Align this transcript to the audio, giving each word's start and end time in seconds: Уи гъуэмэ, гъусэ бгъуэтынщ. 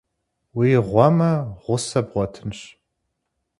Уи 0.57 0.69
гъуэмэ, 0.89 1.31
гъусэ 1.63 2.01
бгъуэтынщ. 2.07 2.59